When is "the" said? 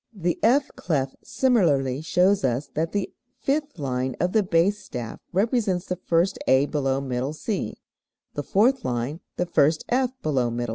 0.15-0.39, 2.91-3.13, 4.31-4.41, 5.85-5.95, 8.33-8.41, 9.37-9.45